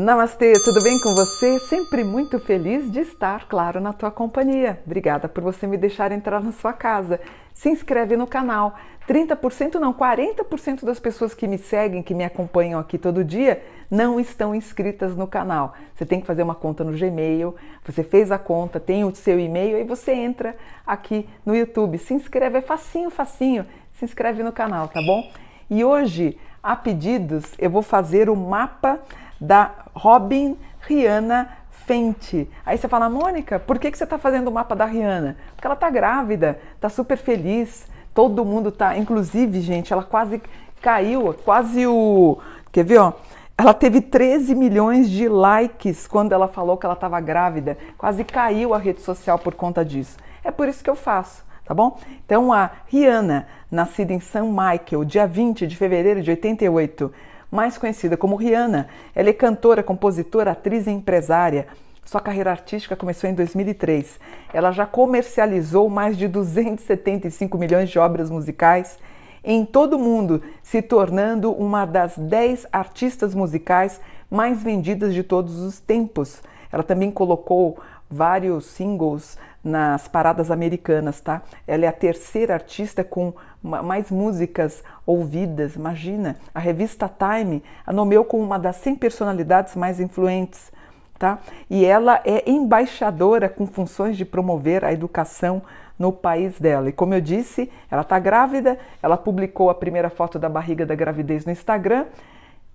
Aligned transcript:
Namastê, 0.00 0.52
tudo 0.64 0.80
bem 0.80 0.96
com 1.00 1.12
você? 1.12 1.58
Sempre 1.58 2.04
muito 2.04 2.38
feliz 2.38 2.88
de 2.88 3.00
estar, 3.00 3.48
claro, 3.48 3.80
na 3.80 3.92
tua 3.92 4.12
companhia. 4.12 4.80
Obrigada 4.86 5.28
por 5.28 5.42
você 5.42 5.66
me 5.66 5.76
deixar 5.76 6.12
entrar 6.12 6.40
na 6.40 6.52
sua 6.52 6.72
casa. 6.72 7.20
Se 7.52 7.68
inscreve 7.68 8.16
no 8.16 8.24
canal. 8.24 8.76
30% 9.08 9.74
não, 9.74 9.92
40% 9.92 10.84
das 10.84 11.00
pessoas 11.00 11.34
que 11.34 11.48
me 11.48 11.58
seguem, 11.58 12.00
que 12.00 12.14
me 12.14 12.22
acompanham 12.22 12.78
aqui 12.78 12.96
todo 12.96 13.24
dia, 13.24 13.60
não 13.90 14.20
estão 14.20 14.54
inscritas 14.54 15.16
no 15.16 15.26
canal. 15.26 15.74
Você 15.96 16.06
tem 16.06 16.20
que 16.20 16.28
fazer 16.28 16.44
uma 16.44 16.54
conta 16.54 16.84
no 16.84 16.96
Gmail, 16.96 17.56
você 17.84 18.04
fez 18.04 18.30
a 18.30 18.38
conta, 18.38 18.78
tem 18.78 19.02
o 19.02 19.12
seu 19.12 19.40
e-mail, 19.40 19.78
aí 19.78 19.84
você 19.84 20.12
entra 20.12 20.54
aqui 20.86 21.28
no 21.44 21.56
YouTube. 21.56 21.98
Se 21.98 22.14
inscreve, 22.14 22.58
é 22.58 22.60
facinho, 22.60 23.10
facinho. 23.10 23.66
Se 23.94 24.04
inscreve 24.04 24.44
no 24.44 24.52
canal, 24.52 24.86
tá 24.86 25.02
bom? 25.02 25.28
E 25.68 25.84
hoje, 25.84 26.38
a 26.62 26.76
pedidos, 26.76 27.52
eu 27.58 27.68
vou 27.68 27.82
fazer 27.82 28.30
o 28.30 28.36
mapa 28.36 29.00
da 29.40 29.72
Robin 29.94 30.56
Rihanna 30.80 31.48
Fenty. 31.70 32.48
Aí 32.66 32.76
você 32.76 32.86
fala, 32.88 33.08
Mônica, 33.08 33.58
por 33.58 33.78
que, 33.78 33.90
que 33.90 33.96
você 33.96 34.04
está 34.04 34.18
fazendo 34.18 34.48
o 34.48 34.52
mapa 34.52 34.76
da 34.76 34.84
Rihanna? 34.84 35.36
Porque 35.54 35.66
ela 35.66 35.74
está 35.74 35.88
grávida, 35.88 36.58
está 36.74 36.88
super 36.88 37.16
feliz, 37.16 37.86
todo 38.14 38.44
mundo 38.44 38.70
tá. 38.70 38.96
Inclusive, 38.96 39.60
gente, 39.60 39.92
ela 39.92 40.02
quase 40.02 40.42
caiu, 40.80 41.34
quase 41.44 41.86
o. 41.86 42.38
Quer 42.70 42.84
ver, 42.84 42.98
ó? 42.98 43.12
Ela 43.56 43.74
teve 43.74 44.00
13 44.00 44.54
milhões 44.54 45.10
de 45.10 45.28
likes 45.28 46.06
quando 46.06 46.32
ela 46.32 46.46
falou 46.46 46.76
que 46.76 46.86
ela 46.86 46.94
estava 46.94 47.18
grávida. 47.20 47.76
Quase 47.96 48.22
caiu 48.22 48.72
a 48.72 48.78
rede 48.78 49.00
social 49.00 49.38
por 49.38 49.54
conta 49.54 49.84
disso. 49.84 50.16
É 50.44 50.50
por 50.50 50.68
isso 50.68 50.84
que 50.84 50.88
eu 50.88 50.94
faço, 50.94 51.44
tá 51.64 51.74
bom? 51.74 51.98
Então, 52.24 52.52
a 52.52 52.70
Rihanna, 52.86 53.48
nascida 53.70 54.12
em 54.12 54.20
São 54.20 54.48
Michael, 54.48 55.04
dia 55.04 55.26
20 55.26 55.66
de 55.66 55.76
fevereiro 55.76 56.22
de 56.22 56.30
88, 56.30 57.12
mais 57.50 57.78
conhecida 57.78 58.16
como 58.16 58.36
Rihanna. 58.36 58.88
Ela 59.14 59.30
é 59.30 59.32
cantora, 59.32 59.82
compositora, 59.82 60.52
atriz 60.52 60.86
e 60.86 60.90
empresária. 60.90 61.66
Sua 62.04 62.20
carreira 62.20 62.50
artística 62.50 62.96
começou 62.96 63.28
em 63.28 63.34
2003. 63.34 64.18
Ela 64.52 64.72
já 64.72 64.86
comercializou 64.86 65.88
mais 65.90 66.16
de 66.16 66.26
275 66.26 67.58
milhões 67.58 67.90
de 67.90 67.98
obras 67.98 68.30
musicais 68.30 68.98
em 69.44 69.64
todo 69.64 69.96
o 69.96 69.98
mundo, 69.98 70.42
se 70.62 70.82
tornando 70.82 71.52
uma 71.52 71.84
das 71.84 72.18
10 72.18 72.66
artistas 72.72 73.34
musicais 73.34 74.00
mais 74.30 74.62
vendidas 74.62 75.14
de 75.14 75.22
todos 75.22 75.58
os 75.58 75.80
tempos. 75.80 76.42
Ela 76.72 76.82
também 76.82 77.10
colocou 77.10 77.78
vários 78.10 78.66
singles 78.66 79.38
nas 79.68 80.08
paradas 80.08 80.50
americanas, 80.50 81.20
tá? 81.20 81.42
Ela 81.66 81.84
é 81.84 81.88
a 81.88 81.92
terceira 81.92 82.54
artista 82.54 83.04
com 83.04 83.32
mais 83.62 84.10
músicas 84.10 84.82
ouvidas. 85.06 85.76
Imagina, 85.76 86.36
a 86.54 86.58
revista 86.58 87.08
Time 87.08 87.62
a 87.86 87.92
nomeou 87.92 88.24
como 88.24 88.42
uma 88.42 88.58
das 88.58 88.76
100 88.76 88.96
personalidades 88.96 89.76
mais 89.76 90.00
influentes, 90.00 90.72
tá? 91.18 91.38
E 91.68 91.84
ela 91.84 92.20
é 92.24 92.48
embaixadora 92.50 93.48
com 93.48 93.66
funções 93.66 94.16
de 94.16 94.24
promover 94.24 94.84
a 94.84 94.92
educação 94.92 95.62
no 95.98 96.12
país 96.12 96.58
dela. 96.60 96.88
E 96.88 96.92
como 96.92 97.14
eu 97.14 97.20
disse, 97.20 97.70
ela 97.90 98.02
está 98.02 98.18
grávida, 98.18 98.78
ela 99.02 99.16
publicou 99.16 99.68
a 99.68 99.74
primeira 99.74 100.08
foto 100.08 100.38
da 100.38 100.48
barriga 100.48 100.86
da 100.86 100.94
gravidez 100.94 101.44
no 101.44 101.52
Instagram, 101.52 102.06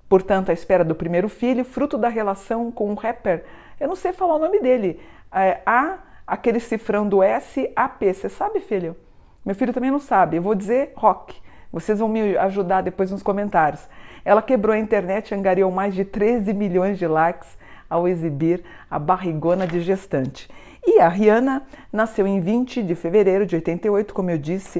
portanto, 0.10 0.50
à 0.50 0.54
espera 0.54 0.84
do 0.84 0.94
primeiro 0.94 1.30
filho, 1.30 1.64
fruto 1.64 1.98
da 1.98 2.10
relação 2.10 2.72
com 2.72 2.92
o 2.92 2.96
rapper. 2.96 3.46
Eu 3.80 3.88
não 3.88 3.96
sei 3.96 4.12
falar 4.12 4.36
o 4.36 4.40
nome 4.40 4.60
dele. 4.60 5.00
É, 5.32 5.62
a 5.66 5.98
aquele 6.26 6.60
cifrão 6.60 7.08
do 7.08 7.20
SAP. 7.22 8.04
Você 8.14 8.30
sabe, 8.30 8.60
filho? 8.60 8.96
Meu 9.46 9.56
filho 9.56 9.74
também 9.74 9.92
não 9.92 10.00
sabe. 10.00 10.38
Eu 10.38 10.42
vou 10.42 10.56
dizer 10.56 10.94
rock. 10.96 11.36
Vocês 11.72 12.00
vão 12.00 12.08
me 12.08 12.38
ajudar 12.38 12.82
depois 12.82 13.12
nos 13.12 13.24
comentários. 13.24 13.88
Ela 14.24 14.42
quebrou 14.42 14.74
a 14.74 14.80
internet 14.80 15.32
e 15.32 15.36
angariou 15.36 15.72
mais 15.72 15.94
de 15.94 16.06
13 16.06 16.54
milhões 16.54 16.98
de 16.98 17.08
likes 17.08 17.58
ao 17.90 18.08
exibir 18.08 18.64
a 18.90 18.98
barrigona 18.98 19.68
de 19.68 19.82
gestante. 19.82 20.50
E 20.86 21.00
a 21.00 21.08
Rihanna 21.08 21.64
nasceu 21.92 22.28
em 22.28 22.40
20 22.40 22.84
de 22.84 22.96
fevereiro 22.96 23.46
de 23.46 23.56
88, 23.56 24.14
como 24.14 24.32
eu 24.32 24.38
disse, 24.38 24.80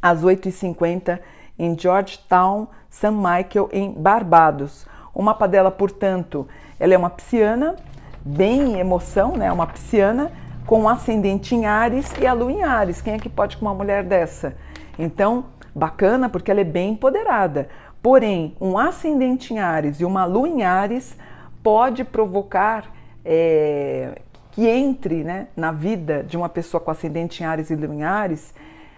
às 0.00 0.22
8h50 0.22 1.20
em 1.58 1.78
Georgetown, 1.78 2.68
St. 2.88 3.10
Michael, 3.10 3.68
em 3.72 3.92
Barbados. 3.92 4.86
O 5.14 5.22
mapa 5.22 5.46
dela, 5.46 5.70
portanto, 5.70 6.48
ela 6.78 6.94
é 6.94 6.98
uma 6.98 7.10
pisciana, 7.10 7.76
bem 8.24 8.78
emoção, 8.78 9.36
né? 9.36 9.50
Uma 9.52 9.66
pisciana 9.66 10.32
com 10.66 10.88
ascendente 10.88 11.54
em 11.54 11.66
Ares 11.66 12.12
e 12.20 12.26
a 12.26 12.32
lua 12.32 12.52
em 12.52 12.62
Ares. 12.62 13.00
Quem 13.00 13.14
é 13.14 13.18
que 13.18 13.28
pode 13.28 13.56
com 13.56 13.66
uma 13.66 13.74
mulher 13.74 14.04
dessa? 14.04 14.56
Então, 14.98 15.46
bacana 15.74 16.28
porque 16.28 16.50
ela 16.50 16.60
é 16.60 16.64
bem 16.64 16.92
empoderada. 16.92 17.68
Porém, 18.02 18.56
um 18.60 18.78
ascendente 18.78 19.52
em 19.52 19.58
Ares 19.58 20.00
e 20.00 20.04
uma 20.04 20.24
lua 20.24 20.48
em 20.48 20.62
Ares 20.62 21.16
pode 21.62 22.04
provocar 22.04 22.92
é, 23.24 24.18
que 24.52 24.66
entre 24.66 25.22
né, 25.22 25.48
na 25.56 25.72
vida 25.72 26.22
de 26.22 26.36
uma 26.36 26.48
pessoa 26.48 26.80
com 26.80 26.90
ascendente 26.90 27.42
em 27.42 27.46
Ares 27.46 27.70
e 27.70 27.76
lua 27.76 27.94
em 27.94 28.02
Ares. 28.02 28.54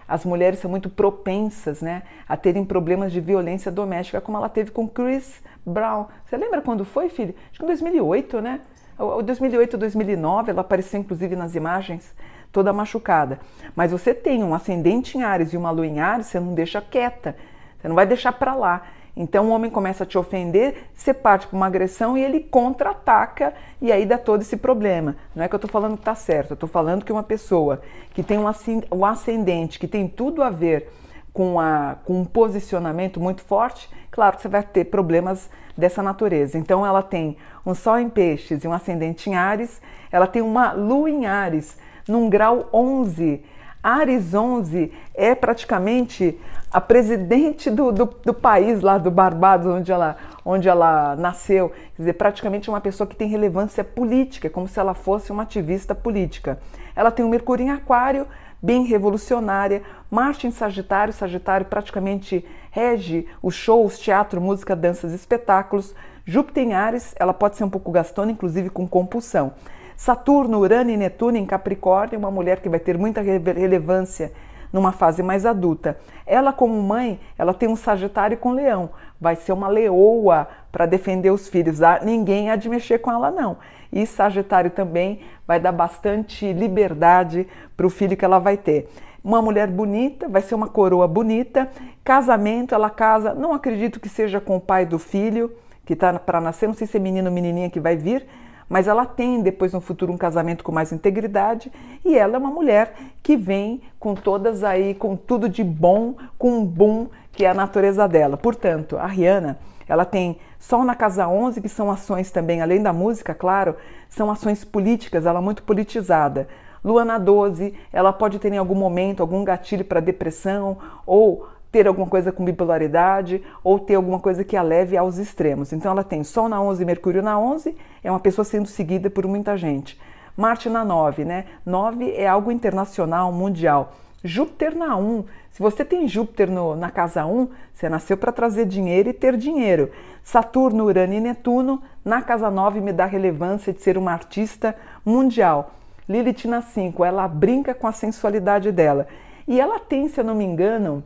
As 0.07 0.25
mulheres 0.25 0.59
são 0.59 0.69
muito 0.69 0.89
propensas 0.89 1.81
né, 1.81 2.03
a 2.27 2.37
terem 2.37 2.63
problemas 2.63 3.11
de 3.11 3.19
violência 3.19 3.71
doméstica, 3.71 4.21
como 4.21 4.37
ela 4.37 4.49
teve 4.49 4.71
com 4.71 4.87
Chris 4.87 5.41
Brown. 5.65 6.05
Você 6.25 6.37
lembra 6.37 6.61
quando 6.61 6.83
foi, 6.85 7.09
filho? 7.09 7.33
Acho 7.49 7.59
que 7.59 7.63
em 7.63 7.67
2008, 7.67 8.41
né? 8.41 8.61
O 8.97 9.21
2008, 9.21 9.77
2009, 9.77 10.51
ela 10.51 10.61
apareceu 10.61 10.99
inclusive 10.99 11.35
nas 11.35 11.55
imagens 11.55 12.13
toda 12.51 12.71
machucada. 12.71 13.39
Mas 13.75 13.91
você 13.91 14.13
tem 14.13 14.43
um 14.43 14.53
ascendente 14.53 15.17
em 15.17 15.23
Ares 15.23 15.53
e 15.53 15.57
uma 15.57 15.71
lua 15.71 15.87
em 15.87 15.99
Ares, 15.99 16.27
você 16.27 16.39
não 16.39 16.53
deixa 16.53 16.79
quieta. 16.79 17.35
Você 17.79 17.87
não 17.87 17.95
vai 17.95 18.05
deixar 18.05 18.31
para 18.33 18.53
lá. 18.53 18.83
Então 19.15 19.49
o 19.49 19.49
homem 19.51 19.69
começa 19.69 20.03
a 20.03 20.07
te 20.07 20.17
ofender, 20.17 20.89
você 20.95 21.13
parte 21.13 21.45
para 21.45 21.55
uma 21.55 21.67
agressão 21.67 22.17
e 22.17 22.23
ele 22.23 22.39
contra-ataca 22.39 23.53
e 23.79 23.91
aí 23.91 24.05
dá 24.05 24.17
todo 24.17 24.41
esse 24.41 24.57
problema. 24.57 25.15
Não 25.35 25.43
é 25.43 25.47
que 25.47 25.53
eu 25.53 25.57
estou 25.57 25.69
falando 25.69 25.95
que 25.95 26.01
está 26.01 26.15
certo, 26.15 26.51
eu 26.51 26.55
estou 26.55 26.69
falando 26.69 27.05
que 27.05 27.11
uma 27.11 27.21
pessoa 27.21 27.81
que 28.13 28.23
tem 28.23 28.39
um 28.39 29.05
ascendente, 29.05 29.77
que 29.77 29.87
tem 29.87 30.07
tudo 30.07 30.41
a 30.41 30.49
ver 30.49 30.91
com, 31.33 31.59
a, 31.59 31.97
com 32.05 32.21
um 32.21 32.25
posicionamento 32.25 33.19
muito 33.19 33.41
forte, 33.41 33.89
claro 34.11 34.35
que 34.35 34.43
você 34.43 34.47
vai 34.47 34.61
ter 34.61 34.85
problemas 34.85 35.49
dessa 35.75 36.03
natureza. 36.03 36.57
Então 36.57 36.85
ela 36.85 37.01
tem 37.01 37.35
um 37.65 37.73
Sol 37.73 37.97
em 37.97 38.09
Peixes 38.09 38.63
e 38.63 38.67
um 38.67 38.73
ascendente 38.73 39.29
em 39.29 39.35
Ares, 39.35 39.81
ela 40.11 40.27
tem 40.27 40.41
uma 40.41 40.71
Lua 40.73 41.09
em 41.09 41.25
Ares, 41.25 41.77
num 42.07 42.29
grau 42.29 42.69
11. 42.71 43.43
Ares 43.81 44.33
11 44.33 44.93
é 45.13 45.35
praticamente 45.35 46.39
a 46.71 46.79
presidente 46.79 47.69
do, 47.69 47.91
do, 47.91 48.05
do, 48.05 48.33
país 48.33 48.81
lá 48.81 48.97
do 48.97 49.11
Barbados, 49.11 49.67
onde 49.67 49.91
ela, 49.91 50.15
onde 50.45 50.69
ela 50.69 51.15
nasceu. 51.15 51.69
Quer 51.69 52.01
dizer, 52.01 52.13
praticamente 52.13 52.69
uma 52.69 52.81
pessoa 52.81 53.05
que 53.05 53.15
tem 53.15 53.27
relevância 53.27 53.83
política, 53.83 54.49
como 54.49 54.67
se 54.67 54.79
ela 54.79 54.93
fosse 54.93 55.31
uma 55.31 55.43
ativista 55.43 55.93
política. 55.93 56.59
Ela 56.95 57.11
tem 57.11 57.25
um 57.25 57.29
Mercúrio 57.29 57.65
em 57.65 57.71
Aquário, 57.71 58.25
bem 58.63 58.85
revolucionária. 58.85 59.83
Marte 60.09 60.47
em 60.47 60.51
Sagitário, 60.51 61.13
Sagitário 61.13 61.65
praticamente 61.65 62.45
rege 62.71 63.27
os 63.41 63.53
shows, 63.53 63.99
teatro, 63.99 64.39
música, 64.39 64.73
danças, 64.75 65.11
espetáculos. 65.11 65.93
Júpiter 66.25 66.63
em 66.63 66.73
Ares, 66.73 67.13
ela 67.19 67.33
pode 67.33 67.57
ser 67.57 67.65
um 67.65 67.69
pouco 67.69 67.91
gastona, 67.91 68.31
inclusive 68.31 68.69
com 68.69 68.87
compulsão. 68.87 69.53
Saturno, 69.97 70.59
Urano 70.59 70.89
e 70.89 70.97
Netuno 70.97 71.37
em 71.37 71.45
Capricórnio, 71.45 72.17
uma 72.17 72.31
mulher 72.31 72.61
que 72.61 72.69
vai 72.69 72.79
ter 72.79 72.97
muita 72.97 73.21
relevância 73.21 74.31
numa 74.73 74.91
fase 74.91 75.21
mais 75.21 75.45
adulta. 75.45 75.97
Ela, 76.25 76.51
como 76.51 76.81
mãe, 76.81 77.19
ela 77.37 77.53
tem 77.53 77.69
um 77.69 77.75
Sagitário 77.75 78.37
com 78.37 78.51
Leão. 78.51 78.89
Vai 79.21 79.35
ser 79.35 79.53
uma 79.53 79.67
leoa 79.67 80.47
para 80.71 80.87
defender 80.87 81.29
os 81.29 81.47
filhos. 81.47 81.81
Ah, 81.83 81.99
ninguém 82.03 82.49
há 82.49 82.55
de 82.55 82.67
mexer 82.67 82.97
com 82.97 83.11
ela, 83.11 83.29
não. 83.29 83.57
E 83.91 84.05
Sagitário 84.07 84.71
também 84.71 85.21
vai 85.47 85.59
dar 85.59 85.71
bastante 85.71 86.51
liberdade 86.51 87.47
para 87.77 87.85
o 87.85 87.89
filho 87.89 88.17
que 88.17 88.25
ela 88.25 88.39
vai 88.39 88.57
ter. 88.57 88.89
Uma 89.23 89.41
mulher 89.41 89.67
bonita, 89.67 90.27
vai 90.27 90.41
ser 90.41 90.55
uma 90.55 90.67
coroa 90.67 91.07
bonita. 91.07 91.69
Casamento, 92.03 92.73
ela 92.73 92.89
casa, 92.89 93.33
não 93.33 93.53
acredito 93.53 93.99
que 93.99 94.09
seja 94.09 94.41
com 94.41 94.57
o 94.57 94.61
pai 94.61 94.85
do 94.85 94.97
filho 94.97 95.55
que 95.85 95.93
está 95.93 96.17
para 96.17 96.39
nascer, 96.39 96.67
não 96.67 96.73
sei 96.73 96.87
se 96.87 96.97
é 96.97 96.99
menino 96.99 97.27
ou 97.27 97.33
menininha 97.33 97.69
que 97.69 97.79
vai 97.79 97.95
vir, 97.95 98.25
mas 98.73 98.87
ela 98.87 99.05
tem 99.05 99.39
depois 99.43 99.71
no 99.71 99.79
futuro 99.79 100.11
um 100.11 100.17
casamento 100.17 100.63
com 100.63 100.71
mais 100.71 100.91
integridade 100.91 101.71
e 102.03 102.17
ela 102.17 102.33
é 102.33 102.37
uma 102.39 102.49
mulher 102.49 102.95
que 103.21 103.37
vem 103.37 103.83
com 103.99 104.15
todas 104.15 104.63
aí, 104.63 104.95
com 104.95 105.15
tudo 105.15 105.47
de 105.47 105.63
bom, 105.63 106.15
com 106.39 106.57
um 106.57 106.65
boom 106.65 107.07
que 107.31 107.45
é 107.45 107.49
a 107.51 107.53
natureza 107.53 108.07
dela. 108.07 108.35
Portanto, 108.35 108.97
a 108.97 109.05
Rihanna, 109.05 109.59
ela 109.87 110.05
tem 110.05 110.39
Sol 110.57 110.83
na 110.83 110.95
casa 110.95 111.27
11, 111.27 111.61
que 111.61 111.69
são 111.69 111.91
ações 111.91 112.31
também, 112.31 112.63
além 112.63 112.81
da 112.81 112.91
música, 112.91 113.35
claro, 113.35 113.75
são 114.09 114.31
ações 114.31 114.65
políticas, 114.65 115.27
ela 115.27 115.37
é 115.37 115.43
muito 115.43 115.61
politizada. 115.61 116.47
Lua 116.83 117.05
na 117.05 117.19
12, 117.19 117.75
ela 117.91 118.11
pode 118.11 118.39
ter 118.39 118.51
em 118.51 118.57
algum 118.57 118.73
momento 118.73 119.21
algum 119.21 119.43
gatilho 119.43 119.85
para 119.85 119.99
depressão 119.99 120.79
ou 121.05 121.47
ter 121.73 121.87
alguma 121.87 122.05
coisa 122.05 122.31
com 122.31 122.45
bipolaridade 122.45 123.41
ou 123.63 123.79
ter 123.79 123.95
alguma 123.95 124.19
coisa 124.19 124.43
que 124.43 124.55
a 124.55 124.61
leve 124.61 124.95
aos 124.95 125.17
extremos. 125.17 125.73
Então 125.73 125.91
ela 125.91 126.03
tem 126.03 126.23
Sol 126.23 126.47
na 126.47 126.61
11, 126.61 126.85
Mercúrio 126.85 127.23
na 127.23 127.37
11, 127.39 127.75
é 128.03 128.11
uma 128.11 128.19
pessoa 128.19 128.45
sendo 128.45 128.67
seguida 128.67 129.09
por 129.09 129.25
muita 129.25 129.57
gente. 129.57 129.99
Marte 130.37 130.69
na 130.69 130.85
9, 130.85 131.25
né? 131.25 131.45
9 131.65 132.11
é 132.11 132.27
algo 132.27 132.51
internacional, 132.51 133.31
mundial. 133.31 133.93
Júpiter 134.23 134.77
na 134.77 134.95
1. 134.95 135.25
Se 135.49 135.59
você 135.59 135.83
tem 135.83 136.07
Júpiter 136.07 136.49
no, 136.49 136.75
na 136.75 136.91
casa 136.91 137.25
1, 137.25 137.49
você 137.73 137.89
nasceu 137.89 138.17
para 138.17 138.31
trazer 138.31 138.67
dinheiro 138.67 139.09
e 139.09 139.13
ter 139.13 139.35
dinheiro. 139.35 139.89
Saturno, 140.23 140.85
Urano 140.85 141.13
e 141.15 141.19
Netuno 141.19 141.81
na 142.05 142.21
casa 142.21 142.51
9 142.51 142.81
me 142.81 142.93
dá 142.93 143.07
relevância 143.07 143.73
de 143.73 143.81
ser 143.81 143.97
uma 143.97 144.13
artista 144.13 144.75
mundial. 145.03 145.71
Lilith 146.07 146.45
na 146.45 146.61
5, 146.61 147.03
ela 147.03 147.27
brinca 147.27 147.73
com 147.73 147.87
a 147.87 147.91
sensualidade 147.91 148.71
dela. 148.71 149.07
E 149.47 149.59
ela 149.59 149.79
tem, 149.79 150.07
se 150.07 150.19
eu 150.19 150.23
não 150.23 150.35
me 150.35 150.43
engano, 150.43 151.03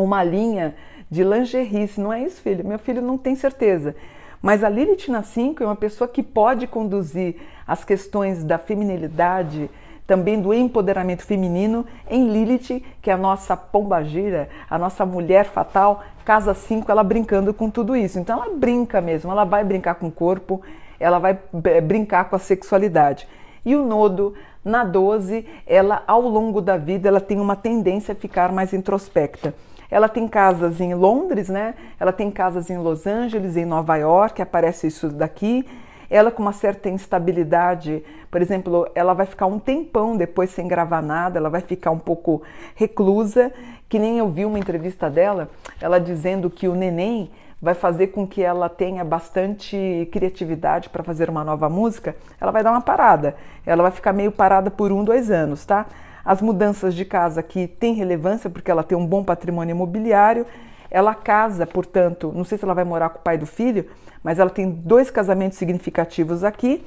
uma 0.00 0.22
linha 0.22 0.74
de 1.10 1.22
lingerie. 1.22 1.90
Não 1.98 2.12
é 2.12 2.22
isso, 2.22 2.40
filho? 2.40 2.66
Meu 2.66 2.78
filho 2.78 3.02
não 3.02 3.16
tem 3.16 3.34
certeza. 3.34 3.94
Mas 4.42 4.62
a 4.62 4.68
Lilith 4.68 5.08
na 5.08 5.22
5 5.22 5.62
é 5.62 5.66
uma 5.66 5.76
pessoa 5.76 6.06
que 6.06 6.22
pode 6.22 6.66
conduzir 6.66 7.36
as 7.66 7.82
questões 7.82 8.44
da 8.44 8.58
feminilidade, 8.58 9.70
também 10.06 10.38
do 10.38 10.52
empoderamento 10.52 11.24
feminino 11.24 11.86
em 12.10 12.28
Lilith, 12.28 12.82
que 13.00 13.10
é 13.10 13.14
a 13.14 13.16
nossa 13.16 13.56
pombagira, 13.56 14.50
a 14.68 14.78
nossa 14.78 15.06
mulher 15.06 15.46
fatal, 15.46 16.04
casa 16.24 16.52
5, 16.52 16.90
ela 16.90 17.02
brincando 17.02 17.54
com 17.54 17.70
tudo 17.70 17.96
isso. 17.96 18.18
Então 18.18 18.42
ela 18.42 18.54
brinca 18.54 19.00
mesmo, 19.00 19.30
ela 19.30 19.44
vai 19.44 19.64
brincar 19.64 19.94
com 19.94 20.08
o 20.08 20.12
corpo, 20.12 20.60
ela 21.00 21.18
vai 21.18 21.38
brincar 21.82 22.28
com 22.28 22.36
a 22.36 22.38
sexualidade. 22.38 23.26
E 23.64 23.74
o 23.74 23.84
nodo 23.84 24.34
na 24.62 24.84
12, 24.84 25.46
ela 25.66 26.02
ao 26.06 26.20
longo 26.20 26.60
da 26.60 26.76
vida, 26.76 27.08
ela 27.08 27.20
tem 27.20 27.40
uma 27.40 27.56
tendência 27.56 28.12
a 28.12 28.14
ficar 28.14 28.52
mais 28.52 28.74
introspecta. 28.74 29.54
Ela 29.90 30.08
tem 30.08 30.26
casas 30.26 30.80
em 30.80 30.94
Londres, 30.94 31.48
né? 31.48 31.74
Ela 31.98 32.12
tem 32.12 32.30
casas 32.30 32.70
em 32.70 32.78
Los 32.78 33.06
Angeles, 33.06 33.56
em 33.56 33.64
Nova 33.64 33.96
York, 33.96 34.40
aparece 34.40 34.86
isso 34.86 35.08
daqui. 35.08 35.66
Ela 36.10 36.30
com 36.30 36.42
uma 36.42 36.52
certa 36.52 36.88
instabilidade, 36.88 38.04
por 38.30 38.42
exemplo, 38.42 38.88
ela 38.94 39.14
vai 39.14 39.26
ficar 39.26 39.46
um 39.46 39.58
tempão 39.58 40.16
depois 40.16 40.50
sem 40.50 40.68
gravar 40.68 41.02
nada, 41.02 41.38
ela 41.38 41.50
vai 41.50 41.60
ficar 41.60 41.90
um 41.90 41.98
pouco 41.98 42.42
reclusa, 42.74 43.52
que 43.88 43.98
nem 43.98 44.18
eu 44.18 44.28
vi 44.28 44.44
uma 44.44 44.58
entrevista 44.58 45.08
dela, 45.08 45.48
ela 45.80 45.98
dizendo 45.98 46.50
que 46.50 46.68
o 46.68 46.74
neném 46.74 47.30
vai 47.60 47.74
fazer 47.74 48.08
com 48.08 48.26
que 48.26 48.42
ela 48.42 48.68
tenha 48.68 49.02
bastante 49.02 50.06
criatividade 50.12 50.90
para 50.90 51.02
fazer 51.02 51.30
uma 51.30 51.42
nova 51.42 51.68
música, 51.70 52.14
ela 52.38 52.52
vai 52.52 52.62
dar 52.62 52.70
uma 52.70 52.82
parada. 52.82 53.34
Ela 53.64 53.82
vai 53.82 53.90
ficar 53.90 54.12
meio 54.12 54.30
parada 54.30 54.70
por 54.70 54.92
um, 54.92 55.02
dois 55.02 55.30
anos, 55.30 55.64
tá? 55.64 55.86
As 56.24 56.40
mudanças 56.40 56.94
de 56.94 57.04
casa 57.04 57.40
aqui 57.40 57.66
têm 57.66 57.94
relevância 57.94 58.48
porque 58.48 58.70
ela 58.70 58.82
tem 58.82 58.96
um 58.96 59.06
bom 59.06 59.22
patrimônio 59.22 59.74
imobiliário. 59.74 60.46
Ela 60.90 61.14
casa, 61.14 61.66
portanto, 61.66 62.32
não 62.34 62.44
sei 62.44 62.56
se 62.56 62.64
ela 62.64 62.74
vai 62.74 62.84
morar 62.84 63.10
com 63.10 63.18
o 63.18 63.22
pai 63.22 63.36
do 63.36 63.46
filho, 63.46 63.86
mas 64.22 64.38
ela 64.38 64.50
tem 64.50 64.70
dois 64.70 65.10
casamentos 65.10 65.58
significativos 65.58 66.44
aqui. 66.44 66.84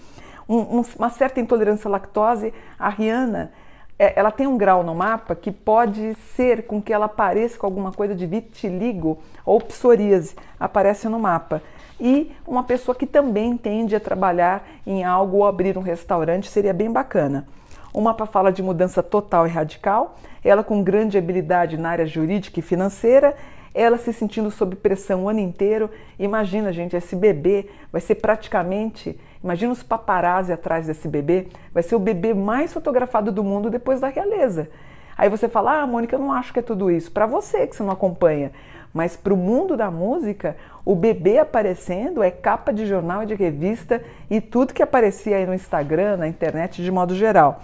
Um, 0.50 0.80
um, 0.80 0.84
uma 0.98 1.10
certa 1.10 1.40
intolerância 1.40 1.88
à 1.88 1.92
lactose. 1.92 2.54
A 2.80 2.90
Rihanna, 2.90 3.52
é, 4.00 4.18
ela 4.18 4.32
tem 4.32 4.48
um 4.48 4.58
grau 4.58 4.84
no 4.84 4.96
mapa 4.96 5.36
que 5.36 5.52
pode 5.52 6.16
ser 6.36 6.66
com 6.66 6.82
que 6.82 6.94
ela 6.94 7.08
pareça 7.08 7.58
com 7.58 7.66
alguma 7.66 7.92
coisa 7.92 8.16
de 8.16 8.26
vitiligo 8.26 9.20
ou 9.46 9.60
psoríase, 9.60 10.36
aparece 10.60 11.10
no 11.10 11.20
mapa. 11.20 11.62
E 12.00 12.32
uma 12.46 12.64
pessoa 12.64 12.96
que 12.96 13.08
também 13.08 13.58
tende 13.58 13.96
a 13.96 14.00
trabalhar 14.00 14.68
em 14.86 15.04
algo 15.04 15.38
ou 15.38 15.48
abrir 15.48 15.78
um 15.78 15.82
restaurante 15.82 16.50
seria 16.50 16.74
bem 16.74 16.92
bacana. 16.92 17.48
O 17.98 18.02
mapa 18.02 18.28
fala 18.28 18.52
de 18.52 18.62
mudança 18.62 19.02
total 19.02 19.48
e 19.48 19.50
radical, 19.50 20.18
ela 20.44 20.64
com 20.64 20.84
grande 20.84 21.18
habilidade 21.18 21.80
na 21.80 21.90
área 21.90 22.06
jurídica 22.06 22.60
e 22.60 22.62
financeira, 22.62 23.36
ela 23.74 23.98
se 23.98 24.14
sentindo 24.14 24.52
sob 24.52 24.76
pressão 24.76 25.24
o 25.24 25.30
ano 25.30 25.40
inteiro. 25.40 25.90
Imagina, 26.20 26.72
gente, 26.72 26.96
esse 26.96 27.16
bebê 27.16 27.68
vai 27.92 28.00
ser 28.00 28.14
praticamente, 28.14 29.20
imagina 29.44 29.74
os 29.74 29.82
paparazzi 29.82 30.54
atrás 30.54 30.86
desse 30.86 31.08
bebê, 31.08 31.48
vai 31.74 31.82
ser 31.82 31.96
o 31.96 32.00
bebê 32.00 32.36
mais 32.36 32.72
fotografado 32.72 33.32
do 33.32 33.44
mundo 33.44 33.68
depois 33.68 34.00
da 34.00 34.10
realeza. 34.10 34.70
Aí 35.18 35.28
você 35.28 35.50
fala, 35.50 35.82
ah, 35.82 35.88
Mônica, 35.88 36.16
eu 36.16 36.20
não 36.20 36.32
acho 36.32 36.54
que 36.54 36.60
é 36.60 36.62
tudo 36.62 36.92
isso. 36.92 37.12
Para 37.12 37.26
você 37.26 37.66
que 37.66 37.76
você 37.76 37.82
não 37.82 37.94
acompanha, 37.94 38.52
mas 38.94 39.16
para 39.16 39.34
o 39.34 39.38
mundo 39.38 39.78
da 39.78 39.92
música, 39.92 40.56
o 40.84 40.96
bebê 40.96 41.38
aparecendo 41.40 42.24
é 42.24 42.32
capa 42.32 42.72
de 42.72 42.86
jornal 42.86 43.24
e 43.24 43.26
de 43.28 43.36
revista 43.36 44.02
e 44.30 44.40
tudo 44.40 44.74
que 44.74 44.82
aparecia 44.82 45.38
aí 45.38 45.46
no 45.46 45.54
Instagram, 45.54 46.18
na 46.18 46.28
internet 46.28 46.82
de 46.82 46.92
modo 46.92 47.16
geral. 47.16 47.62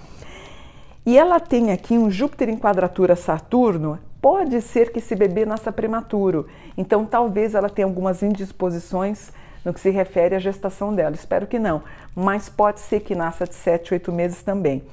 E 1.06 1.18
ela 1.18 1.40
tem 1.40 1.72
aqui 1.72 1.98
um 1.98 2.10
Júpiter 2.10 2.50
em 2.50 2.58
quadratura 2.58 3.16
Saturno, 3.16 4.00
pode 4.22 4.62
ser 4.62 4.92
que 4.92 5.00
esse 5.00 5.16
bebê 5.16 5.46
nasça 5.46 5.72
prematuro. 5.72 6.48
Então, 6.78 7.06
talvez 7.06 7.54
ela 7.56 7.69
tenha 7.69 7.86
algumas 7.86 8.24
indisposições 8.24 9.31
no 9.66 9.74
que 9.74 9.80
se 9.80 9.90
refere 9.90 10.36
à 10.36 10.40
gestação 10.40 10.94
dela. 10.94 11.14
Espero 11.14 11.46
que 11.46 11.60
não, 11.60 11.84
mas 12.16 12.48
pode 12.48 12.80
ser 12.80 13.02
que 13.02 13.16
nasça 13.16 13.46
de 13.46 13.56
7, 13.56 13.94
8 13.94 14.12
meses 14.14 14.42
também. 14.42 14.84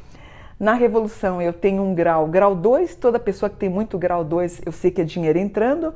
Na 0.60 0.74
revolução 0.74 1.40
eu 1.40 1.54
tenho 1.54 1.82
um 1.82 1.94
grau, 1.94 2.26
grau 2.26 2.54
2, 2.54 2.94
toda 2.96 3.18
pessoa 3.18 3.48
que 3.48 3.56
tem 3.56 3.70
muito 3.70 3.96
grau 3.96 4.22
2, 4.22 4.60
eu 4.66 4.72
sei 4.72 4.90
que 4.90 5.00
é 5.00 5.04
dinheiro 5.04 5.38
entrando. 5.38 5.94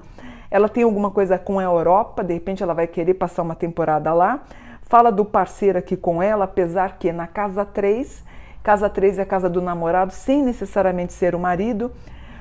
Ela 0.50 0.70
tem 0.70 0.84
alguma 0.84 1.10
coisa 1.10 1.38
com 1.38 1.58
a 1.58 1.62
Europa, 1.62 2.24
de 2.24 2.32
repente 2.32 2.62
ela 2.62 2.72
vai 2.72 2.86
querer 2.86 3.12
passar 3.12 3.42
uma 3.42 3.54
temporada 3.54 4.14
lá. 4.14 4.42
Fala 4.80 5.12
do 5.12 5.22
parceiro 5.22 5.78
aqui 5.78 5.98
com 5.98 6.22
ela, 6.22 6.46
apesar 6.46 6.96
que 6.98 7.12
na 7.12 7.26
casa 7.26 7.62
3 7.62 8.24
Casa 8.62 8.88
3 8.88 9.18
é 9.18 9.22
a 9.22 9.26
casa 9.26 9.50
do 9.50 9.60
namorado, 9.60 10.10
sem 10.14 10.42
necessariamente 10.42 11.12
ser 11.12 11.34
o 11.34 11.38
marido. 11.38 11.92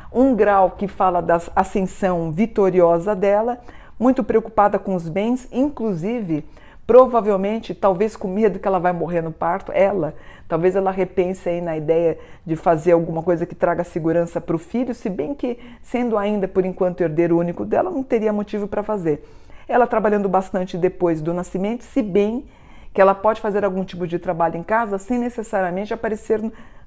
Um 0.10 0.34
grau 0.34 0.72
que 0.72 0.88
fala 0.88 1.22
da 1.22 1.42
ascensão 1.54 2.32
vitoriosa 2.32 3.14
dela, 3.14 3.60
muito 4.00 4.24
preocupada 4.24 4.80
com 4.80 4.96
os 4.96 5.10
bens, 5.10 5.50
inclusive, 5.52 6.46
provavelmente, 6.86 7.74
talvez 7.74 8.16
com 8.16 8.28
medo 8.28 8.60
que 8.60 8.68
ela 8.68 8.80
vai 8.80 8.92
morrer 8.92 9.22
no 9.22 9.32
parto, 9.32 9.72
ela, 9.72 10.14
talvez 10.48 10.76
ela 10.76 10.92
repense 10.92 11.48
aí 11.48 11.62
na 11.62 11.78
ideia 11.78 12.18
de 12.46 12.56
fazer 12.56 12.92
alguma 12.92 13.24
coisa 13.24 13.46
que 13.46 13.56
traga 13.56 13.84
segurança 13.84 14.42
para 14.42 14.56
o 14.56 14.60
filho, 14.60 14.94
se 14.94 15.10
bem 15.10 15.34
que, 15.34 15.58
sendo 15.82 16.18
ainda 16.18 16.48
por 16.48 16.66
enquanto 16.66 17.02
herdeiro 17.02 17.38
único 17.38 17.66
dela, 17.66 17.90
não 17.90 18.04
teria 18.04 18.34
motivo 18.34 18.68
para 18.68 18.84
fazer. 18.84 19.24
Ela 19.68 19.88
trabalhando 19.88 20.28
bastante 20.28 20.78
depois 20.78 21.22
do 21.22 21.34
nascimento, 21.34 21.84
se 21.84 22.02
bem 22.02 22.46
que 22.94 23.02
ela 23.02 23.16
pode 23.16 23.42
fazer 23.42 23.64
algum 23.64 23.84
tipo 23.84 24.06
de 24.06 24.20
trabalho 24.20 24.58
em 24.58 24.64
casa 24.64 24.98
sem 24.98 25.18
necessariamente 25.18 25.94
aparecer 25.94 26.42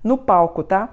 no 0.04 0.18
palco, 0.18 0.62
tá? 0.62 0.90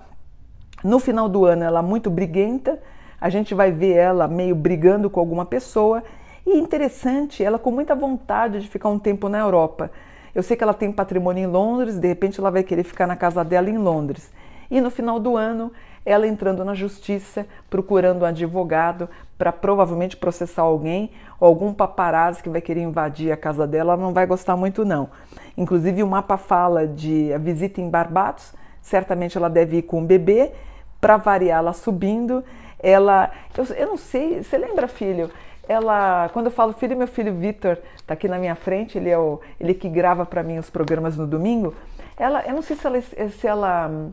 No 0.83 0.97
final 0.97 1.29
do 1.29 1.45
ano 1.45 1.63
ela 1.63 1.79
é 1.79 1.83
muito 1.83 2.09
briguenta, 2.09 2.79
a 3.19 3.29
gente 3.29 3.53
vai 3.53 3.71
ver 3.71 3.93
ela 3.93 4.27
meio 4.27 4.55
brigando 4.55 5.09
com 5.09 5.19
alguma 5.19 5.45
pessoa 5.45 6.03
e 6.45 6.57
interessante, 6.57 7.43
ela 7.43 7.57
com 7.57 7.71
muita 7.71 7.95
vontade 7.95 8.59
de 8.59 8.67
ficar 8.67 8.89
um 8.89 8.99
tempo 8.99 9.29
na 9.29 9.39
Europa. 9.39 9.91
Eu 10.35 10.43
sei 10.43 10.57
que 10.57 10.63
ela 10.63 10.73
tem 10.73 10.91
patrimônio 10.91 11.43
em 11.43 11.47
Londres, 11.47 11.99
de 11.99 12.07
repente 12.07 12.39
ela 12.39 12.51
vai 12.51 12.63
querer 12.63 12.83
ficar 12.83 13.07
na 13.07 13.15
casa 13.15 13.43
dela 13.43 13.69
em 13.69 13.77
Londres. 13.77 14.31
E 14.69 14.81
no 14.81 14.89
final 14.89 15.19
do 15.19 15.37
ano, 15.37 15.71
ela 16.05 16.27
entrando 16.27 16.65
na 16.65 16.73
justiça, 16.73 17.45
procurando 17.69 18.23
um 18.23 18.25
advogado 18.25 19.07
para 19.37 19.51
provavelmente 19.51 20.17
processar 20.17 20.63
alguém 20.63 21.11
ou 21.39 21.47
algum 21.47 21.73
paparazzi 21.73 22.41
que 22.41 22.49
vai 22.49 22.61
querer 22.61 22.81
invadir 22.81 23.31
a 23.31 23.37
casa 23.37 23.65
dela, 23.67 23.93
ela 23.93 24.01
não 24.01 24.13
vai 24.13 24.25
gostar 24.25 24.57
muito 24.57 24.83
não. 24.83 25.09
Inclusive 25.57 26.03
o 26.03 26.07
mapa 26.07 26.37
fala 26.37 26.87
de 26.87 27.31
a 27.31 27.37
visita 27.37 27.79
em 27.79 27.89
Barbados, 27.89 28.53
certamente 28.81 29.37
ela 29.37 29.49
deve 29.49 29.77
ir 29.77 29.81
com 29.83 30.01
o 30.01 30.05
bebê, 30.05 30.51
para 30.99 31.17
variar 31.17 31.59
ela 31.59 31.73
subindo, 31.73 32.43
ela, 32.79 33.31
eu, 33.57 33.63
eu 33.75 33.87
não 33.87 33.97
sei, 33.97 34.41
você 34.41 34.57
lembra 34.57 34.87
filho? 34.87 35.29
Ela, 35.67 36.29
quando 36.33 36.47
eu 36.47 36.51
falo 36.51 36.73
filho, 36.73 36.97
meu 36.97 37.07
filho 37.07 37.33
Vitor 37.33 37.77
está 37.95 38.13
aqui 38.13 38.27
na 38.27 38.37
minha 38.37 38.55
frente, 38.55 38.97
ele 38.97 39.09
é 39.09 39.17
o, 39.17 39.39
ele 39.59 39.73
que 39.73 39.87
grava 39.87 40.25
para 40.25 40.43
mim 40.43 40.57
os 40.57 40.69
programas 40.69 41.17
no 41.17 41.25
domingo. 41.25 41.73
Ela, 42.17 42.43
eu 42.45 42.53
não 42.53 42.61
sei 42.61 42.75
se 42.75 42.85
ela, 42.85 43.01
se 43.01 43.47
ela 43.47 44.11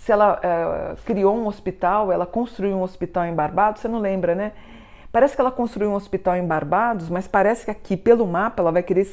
se 0.00 0.10
ela 0.10 0.40
uh, 0.40 0.96
criou 1.04 1.36
um 1.36 1.46
hospital, 1.46 2.10
ela 2.10 2.24
construiu 2.24 2.74
um 2.74 2.82
hospital 2.82 3.26
em 3.26 3.34
Barbados, 3.34 3.82
você 3.82 3.88
não 3.88 3.98
lembra, 3.98 4.34
né? 4.34 4.52
Parece 5.12 5.34
que 5.34 5.40
ela 5.40 5.50
construiu 5.50 5.90
um 5.90 5.94
hospital 5.94 6.36
em 6.36 6.46
Barbados, 6.46 7.10
mas 7.10 7.28
parece 7.28 7.66
que 7.66 7.70
aqui 7.70 7.96
pelo 7.98 8.26
mapa 8.26 8.62
ela 8.62 8.72
vai 8.72 8.82
querer, 8.82 9.06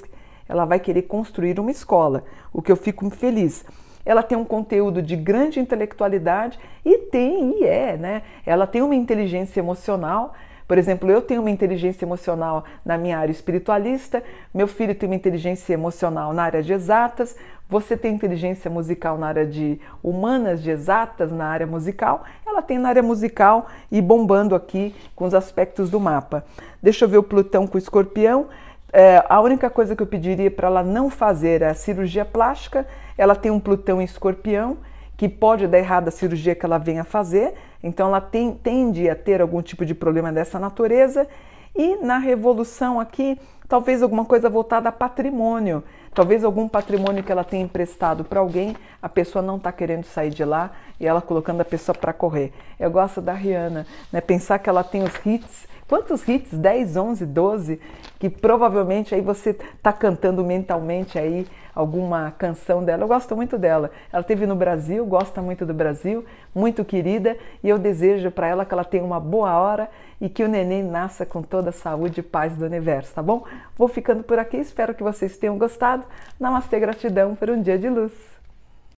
ela 0.47 0.63
vai 0.63 0.79
querer 0.79 1.01
construir 1.01 1.59
uma 1.59 1.71
escola, 1.71 2.23
o 2.53 2.61
que 2.61 2.71
eu 2.71 2.77
fico 2.77 3.09
feliz. 3.09 3.65
Ela 4.05 4.23
tem 4.23 4.37
um 4.37 4.45
conteúdo 4.45 5.01
de 5.01 5.17
grande 5.17 5.59
intelectualidade 5.59 6.57
e 6.85 6.99
tem, 6.99 7.59
e 7.59 7.65
é, 7.65 7.97
né? 7.97 8.21
Ela 8.45 8.65
tem 8.65 8.81
uma 8.81 8.95
inteligência 8.95 9.59
emocional 9.59 10.33
por 10.67 10.77
exemplo, 10.77 11.09
eu 11.09 11.21
tenho 11.21 11.41
uma 11.41 11.49
inteligência 11.49 12.03
emocional 12.03 12.65
na 12.83 12.97
minha 12.97 13.17
área 13.17 13.31
espiritualista, 13.31 14.21
meu 14.53 14.67
filho 14.67 14.93
tem 14.93 15.07
uma 15.07 15.15
inteligência 15.15 15.73
emocional 15.73 16.33
na 16.33 16.43
área 16.43 16.61
de 16.61 16.73
exatas, 16.73 17.37
você 17.69 17.95
tem 17.95 18.13
inteligência 18.13 18.69
musical 18.69 19.17
na 19.17 19.27
área 19.27 19.45
de 19.45 19.79
humanas, 20.03 20.61
de 20.61 20.69
exatas, 20.69 21.31
na 21.31 21.45
área 21.45 21.67
musical, 21.67 22.23
ela 22.45 22.61
tem 22.61 22.77
na 22.77 22.89
área 22.89 23.03
musical 23.03 23.67
e 23.91 24.01
bombando 24.01 24.55
aqui 24.55 24.93
com 25.15 25.25
os 25.25 25.33
aspectos 25.33 25.89
do 25.89 25.99
mapa. 25.99 26.45
Deixa 26.81 27.05
eu 27.05 27.09
ver 27.09 27.17
o 27.17 27.23
Plutão 27.23 27.65
com 27.65 27.75
o 27.75 27.79
escorpião. 27.79 28.47
É, 28.91 29.23
a 29.27 29.39
única 29.41 29.69
coisa 29.69 29.95
que 29.95 30.01
eu 30.01 30.07
pediria 30.07 30.49
para 30.49 30.67
ela 30.67 30.83
não 30.83 31.09
fazer 31.09 31.61
é 31.61 31.67
a 31.67 31.73
cirurgia 31.73 32.23
plástica. 32.23 32.87
Ela 33.17 33.35
tem 33.35 33.51
um 33.51 33.59
Plutão 33.59 34.01
em 34.01 34.05
escorpião 34.05 34.77
que 35.17 35.27
pode 35.27 35.67
dar 35.67 35.79
errado 35.79 36.07
a 36.07 36.11
cirurgia 36.11 36.53
que 36.53 36.65
ela 36.65 36.77
venha 36.77 37.03
fazer, 37.03 37.55
então 37.83 38.07
ela 38.07 38.21
tem, 38.21 38.53
tende 38.53 39.09
a 39.09 39.15
ter 39.15 39.41
algum 39.41 39.61
tipo 39.61 39.83
de 39.83 39.95
problema 39.95 40.31
dessa 40.31 40.59
natureza. 40.59 41.27
E 41.75 41.95
na 41.97 42.17
revolução 42.17 42.99
aqui, 42.99 43.39
talvez 43.67 44.01
alguma 44.01 44.25
coisa 44.25 44.49
voltada 44.49 44.89
a 44.89 44.91
patrimônio. 44.91 45.83
Talvez 46.13 46.43
algum 46.43 46.67
patrimônio 46.67 47.23
que 47.23 47.31
ela 47.31 47.43
tenha 47.43 47.63
emprestado 47.63 48.23
para 48.23 48.39
alguém, 48.39 48.75
a 49.01 49.09
pessoa 49.09 49.41
não 49.43 49.57
está 49.57 49.71
querendo 49.71 50.03
sair 50.03 50.31
de 50.31 50.43
lá 50.43 50.71
e 50.99 51.05
ela 51.05 51.21
colocando 51.21 51.61
a 51.61 51.65
pessoa 51.65 51.95
para 51.95 52.13
correr. 52.13 52.51
Eu 52.79 52.89
gosto 52.89 53.21
da 53.21 53.33
Rihanna, 53.33 53.85
né? 54.11 54.21
Pensar 54.21 54.57
que 54.57 54.69
ela 54.69 54.83
tem 54.83 55.03
os 55.03 55.13
hits 55.25 55.67
Quantos 55.87 56.27
hits? 56.27 56.53
10, 56.53 56.97
11, 56.97 57.25
12? 57.25 57.79
Que 58.19 58.29
provavelmente 58.29 59.15
aí 59.15 59.21
você 59.21 59.51
está 59.51 59.93
cantando 59.93 60.43
mentalmente 60.43 61.17
aí 61.17 61.47
alguma 61.73 62.31
canção 62.31 62.83
dela. 62.83 63.03
Eu 63.03 63.07
gosto 63.07 63.35
muito 63.35 63.57
dela. 63.57 63.91
Ela 64.11 64.23
teve 64.23 64.45
no 64.45 64.55
Brasil, 64.55 65.05
gosta 65.05 65.41
muito 65.41 65.65
do 65.65 65.73
Brasil, 65.73 66.25
muito 66.53 66.83
querida, 66.83 67.37
e 67.63 67.69
eu 67.69 67.77
desejo 67.77 68.31
para 68.31 68.47
ela 68.47 68.65
que 68.65 68.73
ela 68.73 68.83
tenha 68.83 69.03
uma 69.03 69.19
boa 69.19 69.57
hora 69.57 69.89
e 70.19 70.27
que 70.27 70.43
o 70.43 70.47
neném 70.47 70.83
nasça 70.83 71.25
com 71.25 71.41
toda 71.41 71.69
a 71.69 71.73
saúde 71.73 72.19
e 72.19 72.23
paz 72.23 72.57
do 72.57 72.65
universo, 72.65 73.13
tá 73.13 73.21
bom? 73.21 73.45
Vou 73.77 73.87
ficando 73.87 74.23
por 74.23 74.39
aqui, 74.39 74.57
espero 74.57 74.95
que 74.95 75.03
vocês 75.03 75.37
tenham 75.37 75.57
gostado. 75.57 76.03
Namastê, 76.39 76.79
gratidão 76.79 77.35
por 77.35 77.49
um 77.49 77.61
dia 77.61 77.77
de 77.77 77.87
luz. 77.87 78.36